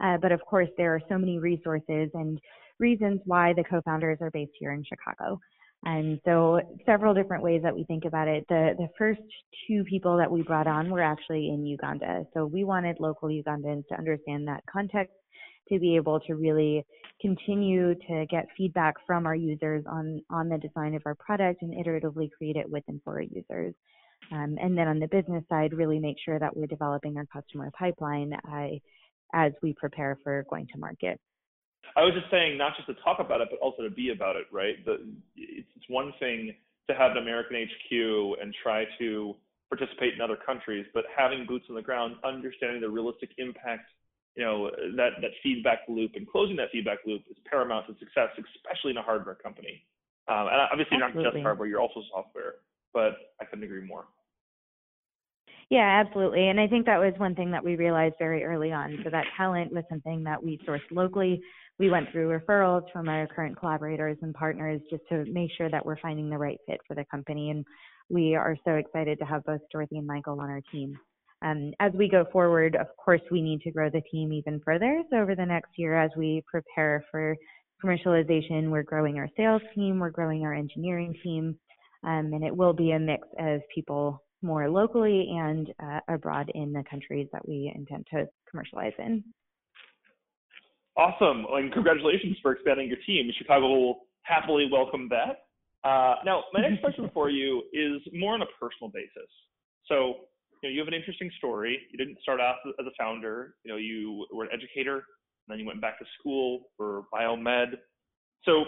Uh, 0.03 0.17
but 0.17 0.33
of 0.33 0.41
course, 0.47 0.69
there 0.77 0.95
are 0.95 1.01
so 1.09 1.19
many 1.19 1.39
resources 1.39 2.11
and 2.15 2.41
reasons 2.79 3.21
why 3.27 3.53
the 3.53 3.65
co-founders 3.65 4.19
are 4.21 4.31
based 4.31 4.53
here 4.59 4.73
in 4.73 4.83
Chicago. 4.85 5.39
And 5.85 6.21
so 6.25 6.61
several 6.85 7.15
different 7.15 7.43
ways 7.43 7.63
that 7.63 7.75
we 7.75 7.85
think 7.85 8.05
about 8.05 8.29
it. 8.29 8.45
The 8.49 8.75
the 8.77 8.89
first 8.99 9.21
two 9.67 9.83
people 9.85 10.17
that 10.19 10.31
we 10.31 10.43
brought 10.43 10.67
on 10.67 10.91
were 10.91 11.03
actually 11.03 11.49
in 11.49 11.65
Uganda. 11.65 12.25
So 12.35 12.45
we 12.45 12.65
wanted 12.65 13.01
local 13.01 13.29
Ugandans 13.29 13.87
to 13.89 13.97
understand 13.97 14.47
that 14.49 14.63
context 14.71 15.15
to 15.71 15.79
be 15.79 15.97
able 15.97 16.21
to 16.21 16.35
really 16.35 16.85
continue 17.21 17.95
to 17.95 18.27
get 18.31 18.47
feedback 18.57 18.95
from 19.07 19.27
our 19.27 19.35
users 19.35 19.85
on 19.87 20.23
on 20.31 20.49
the 20.49 20.59
design 20.59 20.95
of 20.95 21.03
our 21.07 21.15
product 21.15 21.63
and 21.63 21.75
iteratively 21.75 22.31
create 22.31 22.57
it 22.57 22.69
with 22.69 22.85
and 22.89 23.01
for 23.05 23.15
our 23.15 23.23
users. 23.23 23.75
Um, 24.33 24.57
and 24.61 24.77
then 24.77 24.87
on 24.87 24.99
the 24.99 25.09
business 25.09 25.45
side, 25.49 25.73
really 25.73 25.99
make 25.99 26.17
sure 26.25 26.39
that 26.39 26.57
we're 26.57 26.67
developing 26.67 27.17
our 27.17 27.27
customer 27.27 27.71
pipeline 27.77 28.33
uh, 28.53 28.69
as 29.35 29.53
we 29.63 29.73
prepare 29.75 30.19
for 30.23 30.45
going 30.51 30.67
to 30.73 30.79
market. 30.79 31.19
I 31.97 32.03
was 32.03 32.15
just 32.15 32.31
saying, 32.31 32.57
not 32.57 32.77
just 32.77 32.87
to 32.89 32.95
talk 33.03 33.19
about 33.19 33.41
it, 33.41 33.49
but 33.51 33.59
also 33.59 33.83
to 33.83 33.91
be 33.91 34.11
about 34.11 34.37
it, 34.37 34.45
right? 34.53 34.85
The, 34.85 34.99
it's, 35.37 35.69
it's 35.75 35.89
one 35.89 36.13
thing 36.21 36.55
to 36.89 36.95
have 36.95 37.13
an 37.13 37.19
American 37.19 37.57
HQ 37.57 38.39
and 38.41 38.55
try 38.63 38.85
to 38.99 39.35
participate 39.69 40.15
in 40.15 40.21
other 40.21 40.37
countries, 40.37 40.87
but 40.93 41.05
having 41.17 41.47
boots 41.47 41.65
on 41.69 41.77
the 41.77 41.83
ground, 41.83 42.17
understanding 42.25 42.81
the 42.81 42.89
realistic 42.89 43.31
impact, 43.39 43.91
you 44.37 44.45
know, 44.45 44.71
that 44.97 45.21
that 45.21 45.31
feedback 45.43 45.81
loop 45.89 46.13
and 46.15 46.29
closing 46.29 46.57
that 46.57 46.69
feedback 46.73 46.99
loop 47.07 47.23
is 47.31 47.37
paramount 47.49 47.87
to 47.87 47.95
success, 47.99 48.29
especially 48.37 48.93
in 48.93 48.97
a 48.97 49.03
hardware 49.03 49.35
company. 49.35 49.83
Um, 50.29 50.47
and 50.47 50.61
obviously, 50.71 50.99
Absolutely. 51.03 51.23
not 51.23 51.33
just 51.33 51.43
hardware; 51.43 51.69
you're 51.69 51.81
also 51.81 52.03
software. 52.13 52.55
But 52.93 53.15
I 53.41 53.45
couldn't 53.45 53.65
agree 53.65 53.87
more. 53.87 54.07
Yeah, 55.71 56.03
absolutely. 56.05 56.49
And 56.49 56.59
I 56.59 56.67
think 56.67 56.85
that 56.87 56.99
was 56.99 57.15
one 57.19 57.37
thing 57.37 57.53
that 57.53 57.65
we 57.65 57.77
realized 57.77 58.17
very 58.19 58.43
early 58.43 58.73
on. 58.73 58.99
So 59.05 59.11
that 59.11 59.25
talent 59.37 59.73
was 59.73 59.85
something 59.89 60.25
that 60.25 60.43
we 60.43 60.59
sourced 60.67 60.81
locally. 60.91 61.41
We 61.79 61.91
went 61.91 62.11
through 62.11 62.37
referrals 62.37 62.91
from 62.93 63.09
our 63.09 63.29
current 63.29 63.57
collaborators 63.57 64.19
and 64.21 64.35
partners 64.35 64.81
just 64.91 65.05
to 65.11 65.25
make 65.27 65.51
sure 65.57 65.71
that 65.71 65.87
we're 65.87 66.01
finding 66.01 66.29
the 66.29 66.39
right 66.39 66.59
fit 66.67 66.81
for 66.89 66.97
the 66.97 67.05
company. 67.09 67.51
And 67.51 67.65
we 68.09 68.35
are 68.35 68.57
so 68.65 68.73
excited 68.73 69.21
to 69.21 69.25
have 69.25 69.45
both 69.45 69.61
Dorothy 69.71 69.99
and 69.99 70.07
Michael 70.09 70.41
on 70.41 70.51
our 70.51 70.61
team. 70.73 70.99
Um, 71.43 71.73
as 71.81 71.93
we 71.95 72.09
go 72.09 72.27
forward, 72.33 72.77
of 72.77 72.87
course, 73.03 73.23
we 73.31 73.41
need 73.41 73.63
to 73.63 73.71
grow 73.71 73.89
the 73.91 74.03
team 74.11 74.33
even 74.33 74.61
further. 74.65 75.03
So 75.11 75.17
over 75.17 75.35
the 75.35 75.47
next 75.47 75.71
year, 75.77 75.99
as 75.99 76.11
we 76.17 76.43
prepare 76.51 77.05
for 77.11 77.37
commercialization, 77.83 78.71
we're 78.71 78.83
growing 78.83 79.19
our 79.19 79.29
sales 79.37 79.63
team, 79.75 79.99
we're 79.99 80.11
growing 80.11 80.43
our 80.45 80.55
engineering 80.55 81.15
team, 81.23 81.59
um, 82.05 82.33
and 82.33 82.45
it 82.45 82.55
will 82.55 82.75
be 82.75 82.93
a 82.93 82.99
mix 82.99 83.27
of 83.39 83.61
people 83.75 84.23
more 84.43 84.69
locally 84.69 85.29
and 85.31 85.73
uh, 85.83 86.01
abroad 86.09 86.51
in 86.55 86.73
the 86.73 86.83
countries 86.89 87.29
that 87.33 87.47
we 87.47 87.73
intend 87.75 88.07
to 88.13 88.27
commercialize 88.51 88.93
in. 88.99 89.25
Awesome. 90.97 91.47
And 91.51 91.73
congratulations 91.73 92.37
for 92.43 92.53
expanding 92.53 92.89
your 92.89 92.99
team. 93.07 93.31
Chicago 93.39 93.69
will 93.69 94.01
happily 94.23 94.69
welcome 94.71 95.09
that. 95.09 95.89
Uh, 95.89 96.17
now, 96.25 96.45
my 96.53 96.61
next 96.61 96.81
question 96.83 97.11
for 97.15 97.31
you 97.31 97.63
is 97.73 98.01
more 98.13 98.35
on 98.35 98.43
a 98.43 98.47
personal 98.59 98.91
basis. 98.93 99.31
So, 99.87 100.27
you 100.63 100.69
know, 100.69 100.73
you 100.73 100.81
have 100.81 100.89
an 100.89 100.95
interesting 100.95 101.31
story. 101.39 101.79
You 101.91 101.99
didn't 101.99 102.21
start 102.23 102.41
off 102.41 102.57
as 102.79 102.87
a 102.87 102.91
founder. 102.99 103.55
You 103.65 103.73
know, 103.73 103.77
you 103.79 104.27
were 104.33 104.45
an 104.45 104.51
educator, 104.53 104.97
and 104.97 105.49
then 105.49 105.59
you 105.59 105.67
went 105.67 105.81
back 105.81 105.99
to 105.99 106.05
school 106.19 106.69
for 106.77 107.05
biomed. 107.13 107.75
So, 108.45 108.65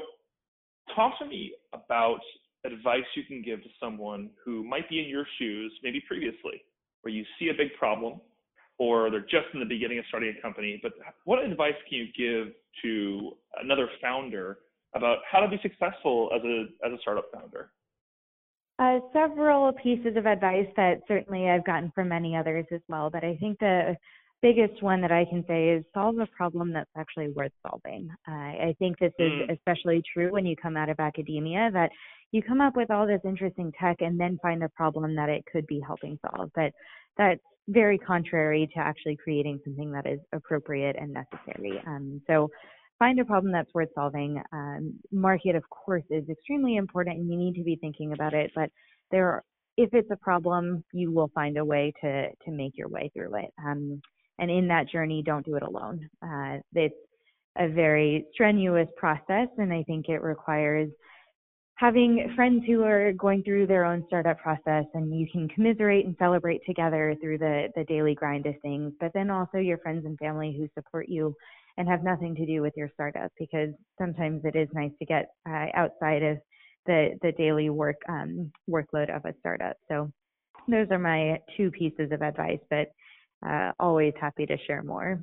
talk 0.95 1.19
to 1.19 1.27
me 1.27 1.55
about 1.73 2.21
advice 2.65 3.05
you 3.17 3.25
can 3.25 3.43
give 3.43 3.63
to 3.63 3.69
someone 3.81 4.31
who 4.45 4.65
might 4.65 4.89
be 4.89 5.01
in 5.01 5.09
your 5.09 5.27
shoes, 5.39 5.73
maybe 5.83 6.03
previously, 6.07 6.63
where 7.03 7.13
you 7.13 7.25
see 7.39 7.49
a 7.49 7.55
big 7.55 7.75
problem 7.79 8.21
or 8.79 9.11
they're 9.11 9.21
just 9.21 9.47
in 9.55 9.61
the 9.61 9.67
beginning 9.67 9.99
of 9.99 10.05
starting 10.09 10.35
a 10.37 10.43
company, 10.43 10.81
but 10.83 10.93
what 11.25 11.45
advice 11.45 11.75
can 11.89 11.99
you 11.99 12.07
give 12.17 12.53
to 12.83 13.33
another 13.63 13.89
founder 14.01 14.59
about 14.95 15.19
how 15.31 15.41
to 15.41 15.49
be 15.49 15.59
successful 15.63 16.31
as 16.35 16.43
a 16.45 16.65
as 16.87 16.93
a 16.93 17.01
startup 17.01 17.27
founder? 17.33 17.71
Uh, 18.83 18.99
several 19.13 19.73
pieces 19.75 20.17
of 20.17 20.27
advice 20.27 20.67
that 20.77 21.03
certainly 21.07 21.49
I've 21.49 21.65
gotten 21.65 21.93
from 21.95 22.09
many 22.09 22.35
others 22.35 22.67
as 22.73 22.81
well, 22.89 23.11
but 23.11 23.23
I 23.23 23.37
think 23.37 23.61
the 23.61 23.95
biggest 24.41 24.83
one 24.83 25.01
that 25.03 25.13
I 25.13 25.25
can 25.25 25.45
say 25.47 25.69
is 25.69 25.85
solve 25.95 26.19
a 26.19 26.27
problem 26.27 26.73
that's 26.73 26.91
actually 26.97 27.29
worth 27.29 27.53
solving. 27.65 28.09
Uh, 28.27 28.33
I 28.33 28.75
think 28.81 28.99
this 28.99 29.13
is 29.21 29.31
mm. 29.31 29.53
especially 29.53 30.03
true 30.13 30.33
when 30.33 30.45
you 30.45 30.57
come 30.61 30.77
out 30.77 30.89
of 30.89 30.99
academia 30.99 31.71
that 31.73 31.91
you 32.33 32.43
come 32.43 32.61
up 32.61 32.75
with 32.75 32.91
all 32.91 33.07
this 33.07 33.21
interesting 33.25 33.71
tech 33.81 33.99
and 34.01 34.19
then 34.19 34.37
find 34.43 34.65
a 34.65 34.69
problem 34.71 35.15
that 35.15 35.29
it 35.29 35.45
could 35.53 35.67
be 35.69 35.81
helping 35.87 36.19
solve. 36.27 36.51
But 36.57 36.73
that's 37.17 37.41
very 37.69 37.99
contrary 37.99 38.69
to 38.75 38.81
actually 38.81 39.17
creating 39.23 39.61
something 39.65 39.93
that 39.93 40.09
is 40.09 40.19
appropriate 40.33 40.97
and 40.99 41.15
necessary. 41.15 41.81
Um, 41.87 42.21
so 42.27 42.51
find 43.03 43.19
a 43.19 43.25
problem 43.25 43.53
that's 43.53 43.75
worth 43.75 43.89
solving. 43.97 44.41
Um, 44.53 44.95
market, 45.11 45.57
of 45.57 45.65
course, 45.71 46.05
is 46.09 46.23
extremely 46.29 46.77
important 46.77 47.19
and 47.19 47.29
you 47.29 47.37
need 47.37 47.57
to 47.57 47.65
be 47.65 47.75
thinking 47.75 48.13
about 48.13 48.33
it, 48.33 48.53
but 48.55 48.71
there 49.11 49.27
are, 49.27 49.45
if 49.77 49.91
it's 49.93 50.11
a 50.13 50.17
problem, 50.17 50.85
you 50.93 51.11
will 51.11 51.29
find 51.35 51.57
a 51.57 51.65
way 51.65 51.93
to 52.01 52.29
to 52.29 52.51
make 52.53 52.77
your 52.77 52.89
way 52.89 53.11
through 53.13 53.35
it. 53.35 53.51
Um, 53.59 54.01
and 54.39 54.53
in 54.53 54.69
that 54.69 54.89
journey, 54.89 55.21
don't 55.21 55.45
do 55.45 55.57
it 55.57 55.65
alone. 55.65 56.09
Uh, 56.25 56.59
it's 56.75 56.95
a 57.59 57.69
very 57.69 58.25
strenuous 58.35 58.89
process, 58.97 59.49
and 59.59 59.73
I 59.73 59.83
think 59.83 60.09
it 60.09 60.23
requires 60.23 60.89
having 61.75 62.33
friends 62.37 62.63
who 62.69 62.85
are 62.85 63.13
going 63.15 63.43
through 63.43 63.67
their 63.67 63.85
own 63.85 64.05
startup 64.07 64.39
process 64.39 64.85
and 64.95 65.19
you 65.19 65.27
can 65.33 65.49
commiserate 65.49 66.07
and 66.07 66.15
celebrate 66.17 66.65
together 66.65 67.17
through 67.21 67.39
the 67.39 67.67
the 67.75 67.83
daily 67.85 68.15
grind 68.15 68.47
of 68.47 68.55
things 68.63 68.93
but 69.01 69.11
then 69.15 69.31
also 69.31 69.59
your 69.59 69.79
friends 69.79 70.05
and 70.05 70.17
family 70.19 70.55
who 70.57 70.69
support 70.81 71.09
you 71.09 71.35
and 71.77 71.89
have 71.89 72.05
nothing 72.05 72.35
to 72.35 72.47
do 72.47 72.61
with 72.61 72.73
your 72.77 72.91
startup 72.95 73.31
because 73.39 73.71
sometimes 73.99 74.43
it 74.45 74.57
is 74.57 74.69
nice 74.73 74.93
to 74.99 75.07
get 75.07 75.31
uh, 75.49 75.67
outside 75.75 76.23
of 76.23 76.39
the 76.87 77.19
the 77.23 77.33
daily 77.33 77.71
work 77.71 77.97
um, 78.09 78.51
workload 78.69 79.15
of 79.15 79.25
a 79.25 79.35
startup 79.41 79.77
so 79.89 80.11
those 80.69 80.87
are 80.91 80.99
my 80.99 81.39
two 81.57 81.71
pieces 81.71 82.11
of 82.13 82.23
advice 82.23 82.61
but 82.71 82.93
uh, 83.47 83.73
always 83.81 84.13
happy 84.21 84.47
to 84.47 84.57
share 84.67 84.83
more 84.83 85.23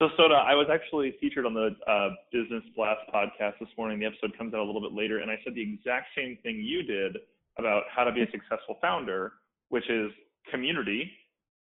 so, 0.00 0.08
Sona, 0.16 0.34
I 0.34 0.54
was 0.54 0.66
actually 0.72 1.14
featured 1.20 1.46
on 1.46 1.54
the 1.54 1.70
uh, 1.86 2.10
Business 2.32 2.64
Blast 2.74 3.00
podcast 3.14 3.60
this 3.60 3.68
morning. 3.78 4.00
The 4.00 4.06
episode 4.06 4.36
comes 4.36 4.52
out 4.52 4.58
a 4.58 4.64
little 4.64 4.80
bit 4.80 4.92
later, 4.92 5.20
and 5.20 5.30
I 5.30 5.38
said 5.44 5.54
the 5.54 5.62
exact 5.62 6.08
same 6.18 6.36
thing 6.42 6.56
you 6.56 6.82
did 6.82 7.16
about 7.58 7.84
how 7.94 8.02
to 8.02 8.10
be 8.10 8.22
a 8.22 8.30
successful 8.32 8.76
founder, 8.82 9.34
which 9.68 9.88
is 9.88 10.10
community, 10.50 11.10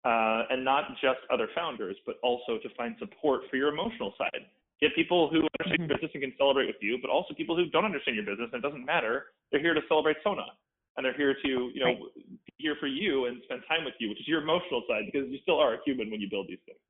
uh, 0.04 0.48
and 0.50 0.64
not 0.64 0.96
just 1.00 1.20
other 1.32 1.48
founders, 1.54 1.96
but 2.06 2.16
also 2.22 2.58
to 2.62 2.68
find 2.76 2.96
support 2.98 3.42
for 3.50 3.56
your 3.56 3.68
emotional 3.68 4.14
side. 4.16 4.48
Get 4.80 4.94
people 4.94 5.28
who 5.28 5.44
understand 5.60 5.88
your 5.88 5.92
business 5.96 6.10
and 6.14 6.22
can 6.22 6.32
celebrate 6.38 6.66
with 6.66 6.80
you, 6.80 6.98
but 7.02 7.10
also 7.10 7.34
people 7.34 7.54
who 7.54 7.68
don't 7.68 7.84
understand 7.84 8.16
your 8.16 8.24
business 8.24 8.48
and 8.52 8.64
it 8.64 8.66
doesn't 8.66 8.84
matter. 8.84 9.36
They're 9.52 9.60
here 9.60 9.74
to 9.74 9.82
celebrate 9.88 10.16
Sona, 10.24 10.48
and 10.96 11.04
they're 11.04 11.16
here 11.16 11.34
to, 11.34 11.48
you 11.74 11.80
know, 11.80 11.92
right. 12.00 12.24
be 12.48 12.52
here 12.56 12.76
for 12.80 12.86
you 12.86 13.26
and 13.26 13.42
spend 13.44 13.60
time 13.68 13.84
with 13.84 13.94
you, 14.00 14.08
which 14.08 14.20
is 14.20 14.28
your 14.28 14.40
emotional 14.40 14.82
side, 14.88 15.04
because 15.12 15.28
you 15.28 15.38
still 15.42 15.60
are 15.60 15.74
a 15.74 15.78
human 15.84 16.10
when 16.10 16.20
you 16.20 16.30
build 16.30 16.48
these 16.48 16.64
things. 16.64 16.80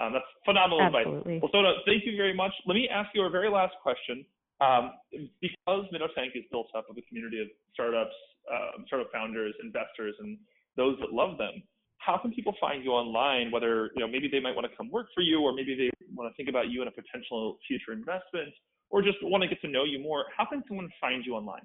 Um, 0.00 0.12
that's 0.12 0.28
phenomenal 0.44 0.82
Absolutely. 0.82 1.40
advice. 1.40 1.40
Well, 1.40 1.52
Sona, 1.52 1.72
thank 1.86 2.04
you 2.04 2.16
very 2.16 2.34
much. 2.34 2.52
Let 2.66 2.74
me 2.74 2.88
ask 2.88 3.08
you 3.14 3.22
our 3.22 3.30
very 3.30 3.48
last 3.48 3.74
question. 3.82 4.24
Um, 4.60 4.92
because 5.40 5.84
Minnow 5.90 6.06
Tank 6.14 6.32
is 6.36 6.44
built 6.52 6.68
up 6.76 6.86
of 6.88 6.96
a 6.96 7.02
community 7.02 7.40
of 7.42 7.48
startups, 7.74 8.14
uh, 8.46 8.78
startup 8.86 9.10
founders, 9.10 9.54
investors, 9.62 10.14
and 10.20 10.38
those 10.76 10.96
that 11.00 11.12
love 11.12 11.36
them, 11.36 11.62
how 12.04 12.18
can 12.18 12.32
people 12.32 12.54
find 12.60 12.84
you 12.84 12.90
online? 12.90 13.50
Whether 13.50 13.90
you 13.94 14.00
know 14.00 14.08
maybe 14.08 14.28
they 14.30 14.40
might 14.40 14.54
want 14.54 14.70
to 14.70 14.76
come 14.76 14.90
work 14.90 15.06
for 15.14 15.22
you, 15.22 15.40
or 15.40 15.52
maybe 15.52 15.74
they 15.74 15.90
want 16.14 16.30
to 16.30 16.36
think 16.36 16.48
about 16.48 16.68
you 16.68 16.82
in 16.82 16.88
a 16.88 16.90
potential 16.90 17.58
future 17.66 17.92
investment, 17.92 18.52
or 18.90 19.02
just 19.02 19.18
want 19.22 19.42
to 19.42 19.48
get 19.48 19.60
to 19.62 19.68
know 19.68 19.84
you 19.84 19.98
more. 19.98 20.24
How 20.36 20.44
can 20.44 20.62
someone 20.68 20.88
find 21.00 21.24
you 21.24 21.34
online? 21.34 21.62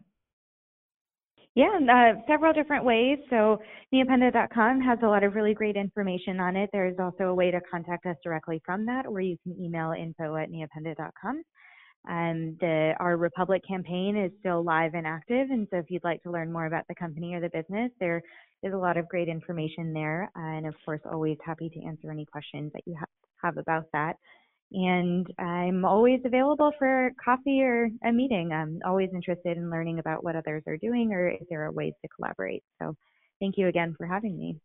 Yeah, 1.55 1.79
uh, 1.89 2.21
several 2.27 2.53
different 2.53 2.85
ways. 2.85 3.17
So 3.31 3.59
neopenda.com 3.91 4.79
has 4.81 4.99
a 5.01 5.07
lot 5.07 5.23
of 5.23 5.33
really 5.33 5.55
great 5.55 5.75
information 5.75 6.39
on 6.39 6.55
it. 6.55 6.69
There's 6.71 6.99
also 6.99 7.23
a 7.23 7.33
way 7.33 7.49
to 7.49 7.59
contact 7.61 8.05
us 8.05 8.15
directly 8.23 8.61
from 8.63 8.85
that, 8.85 9.07
or 9.07 9.21
you 9.21 9.37
can 9.41 9.59
email 9.59 9.91
info 9.99 10.35
at 10.35 10.51
neopenda.com. 10.51 11.41
Um, 12.07 12.55
the, 12.61 12.93
our 12.99 13.17
Republic 13.17 13.63
campaign 13.67 14.15
is 14.15 14.31
still 14.39 14.63
live 14.63 14.93
and 14.93 15.07
active, 15.07 15.49
and 15.49 15.67
so 15.71 15.77
if 15.77 15.85
you'd 15.89 16.03
like 16.03 16.21
to 16.23 16.31
learn 16.31 16.53
more 16.53 16.67
about 16.67 16.85
the 16.87 16.95
company 16.95 17.33
or 17.33 17.41
the 17.41 17.49
business, 17.49 17.91
there 17.99 18.21
is 18.63 18.73
a 18.73 18.77
lot 18.77 18.97
of 18.97 19.07
great 19.07 19.27
information 19.27 19.93
there. 19.93 20.31
And 20.35 20.65
of 20.65 20.75
course, 20.85 21.01
always 21.05 21.37
happy 21.45 21.69
to 21.69 21.83
answer 21.83 22.11
any 22.11 22.25
questions 22.25 22.71
that 22.73 22.83
you 22.85 22.95
ha- 22.99 23.05
have 23.43 23.57
about 23.57 23.85
that. 23.93 24.17
And 24.71 25.25
I'm 25.39 25.85
always 25.85 26.19
available 26.25 26.71
for 26.77 27.11
coffee 27.23 27.61
or 27.61 27.89
a 28.03 28.11
meeting. 28.11 28.51
I'm 28.51 28.79
always 28.85 29.09
interested 29.13 29.55
in 29.57 29.69
learning 29.69 29.99
about 29.99 30.23
what 30.23 30.35
others 30.35 30.63
are 30.67 30.77
doing 30.77 31.13
or 31.13 31.29
if 31.29 31.47
there 31.49 31.65
are 31.65 31.71
ways 31.71 31.93
to 32.01 32.09
collaborate. 32.09 32.63
So 32.81 32.95
thank 33.39 33.57
you 33.57 33.67
again 33.67 33.95
for 33.97 34.05
having 34.05 34.37
me. 34.37 34.57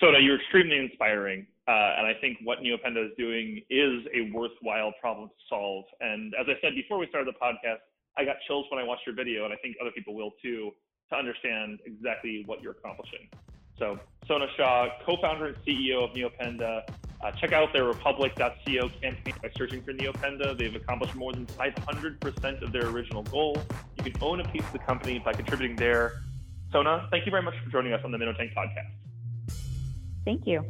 Sona, 0.00 0.18
you're 0.18 0.40
extremely 0.40 0.78
inspiring. 0.78 1.46
Uh, 1.68 1.94
and 1.98 2.06
I 2.06 2.14
think 2.20 2.38
what 2.42 2.58
Neopenda 2.58 3.06
is 3.06 3.12
doing 3.16 3.62
is 3.70 4.02
a 4.14 4.32
worthwhile 4.34 4.92
problem 5.00 5.28
to 5.28 5.34
solve. 5.48 5.84
And 6.00 6.34
as 6.40 6.46
I 6.48 6.58
said 6.60 6.74
before 6.74 6.98
we 6.98 7.06
started 7.08 7.32
the 7.32 7.38
podcast, 7.38 7.86
I 8.18 8.24
got 8.24 8.36
chills 8.48 8.66
when 8.70 8.80
I 8.80 8.84
watched 8.84 9.06
your 9.06 9.14
video, 9.14 9.44
and 9.44 9.54
I 9.54 9.56
think 9.62 9.76
other 9.80 9.92
people 9.92 10.14
will 10.14 10.32
too, 10.42 10.72
to 11.12 11.18
understand 11.18 11.78
exactly 11.84 12.42
what 12.46 12.62
you're 12.62 12.72
accomplishing. 12.72 13.28
So, 13.78 13.98
Sona 14.26 14.46
Shah, 14.56 14.88
co 15.04 15.16
founder 15.20 15.46
and 15.46 15.56
CEO 15.64 16.04
of 16.04 16.10
Neopenda, 16.10 16.82
uh, 17.22 17.30
check 17.32 17.52
out 17.52 17.72
their 17.72 17.84
republic.co 17.84 18.88
campaign 19.00 19.34
by 19.42 19.50
searching 19.56 19.82
for 19.82 19.92
Neopenda. 19.92 20.56
They've 20.56 20.74
accomplished 20.74 21.14
more 21.14 21.32
than 21.32 21.46
500% 21.46 22.62
of 22.62 22.72
their 22.72 22.86
original 22.88 23.22
goal. 23.24 23.56
You 23.98 24.10
can 24.10 24.22
own 24.22 24.40
a 24.40 24.48
piece 24.48 24.62
of 24.62 24.72
the 24.72 24.78
company 24.80 25.18
by 25.18 25.32
contributing 25.32 25.76
there. 25.76 26.22
Sona, 26.72 27.06
thank 27.10 27.26
you 27.26 27.30
very 27.30 27.42
much 27.42 27.54
for 27.64 27.70
joining 27.70 27.92
us 27.92 28.00
on 28.04 28.10
the 28.10 28.18
Minnow 28.18 28.32
Tank 28.32 28.52
podcast. 28.56 28.90
Thank 30.24 30.46
you. 30.46 30.64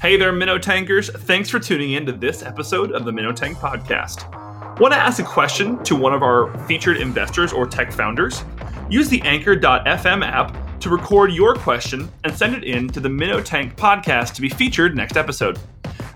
Hey 0.00 0.16
there, 0.16 0.32
Minnow 0.32 0.58
Tankers. 0.58 1.10
Thanks 1.10 1.48
for 1.48 1.58
tuning 1.58 1.92
in 1.92 2.06
to 2.06 2.12
this 2.12 2.42
episode 2.42 2.92
of 2.92 3.04
the 3.04 3.12
Minnow 3.12 3.32
Tank 3.32 3.56
podcast. 3.58 4.45
Want 4.78 4.92
to 4.92 4.98
ask 4.98 5.18
a 5.20 5.24
question 5.24 5.82
to 5.84 5.96
one 5.96 6.12
of 6.12 6.22
our 6.22 6.54
featured 6.66 6.98
investors 6.98 7.50
or 7.50 7.66
tech 7.66 7.90
founders? 7.90 8.44
Use 8.90 9.08
the 9.08 9.22
Anchor.fm 9.22 10.22
app 10.22 10.78
to 10.80 10.90
record 10.90 11.32
your 11.32 11.54
question 11.54 12.10
and 12.24 12.36
send 12.36 12.54
it 12.54 12.62
in 12.62 12.86
to 12.88 13.00
the 13.00 13.08
Minnow 13.08 13.40
Tank 13.40 13.74
podcast 13.74 14.34
to 14.34 14.42
be 14.42 14.50
featured 14.50 14.94
next 14.94 15.16
episode. 15.16 15.58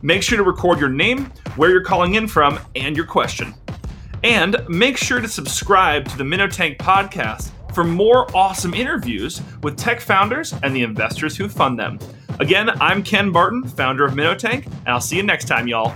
Make 0.02 0.22
sure 0.22 0.36
to 0.36 0.44
record 0.44 0.78
your 0.78 0.90
name, 0.90 1.32
where 1.56 1.70
you're 1.70 1.82
calling 1.82 2.16
in 2.16 2.28
from, 2.28 2.60
and 2.76 2.94
your 2.94 3.06
question. 3.06 3.54
And 4.24 4.62
make 4.68 4.98
sure 4.98 5.22
to 5.22 5.28
subscribe 5.28 6.06
to 6.08 6.18
the 6.18 6.24
Minnow 6.24 6.46
Tank 6.46 6.76
podcast 6.76 7.52
for 7.74 7.82
more 7.82 8.30
awesome 8.36 8.74
interviews 8.74 9.40
with 9.62 9.78
tech 9.78 10.02
founders 10.02 10.52
and 10.62 10.76
the 10.76 10.82
investors 10.82 11.34
who 11.34 11.48
fund 11.48 11.78
them. 11.78 11.98
Again, 12.40 12.68
I'm 12.82 13.02
Ken 13.02 13.32
Barton, 13.32 13.66
founder 13.66 14.04
of 14.04 14.14
Minnow 14.14 14.34
Tank, 14.34 14.66
and 14.66 14.88
I'll 14.88 15.00
see 15.00 15.16
you 15.16 15.22
next 15.22 15.46
time, 15.46 15.66
y'all. 15.66 15.94